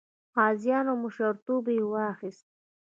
[0.35, 2.45] غازیانو مشرتوب یې واخیست.